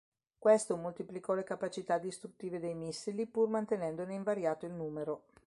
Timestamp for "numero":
4.73-5.25